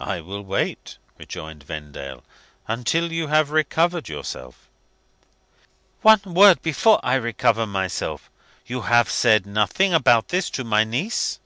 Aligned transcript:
"I 0.00 0.22
will 0.22 0.40
wait," 0.40 0.96
rejoined 1.18 1.64
Vendale, 1.64 2.24
"until 2.68 3.12
you 3.12 3.26
have 3.26 3.50
recovered 3.50 4.08
yourself." 4.08 4.66
"One 6.00 6.22
word 6.24 6.62
before 6.62 6.98
I 7.02 7.16
recover 7.16 7.66
myself. 7.66 8.30
You 8.64 8.80
have 8.80 9.10
said 9.10 9.44
nothing 9.44 9.92
about 9.92 10.28
this 10.28 10.48
to 10.48 10.64
my 10.64 10.84
niece?" 10.84 11.38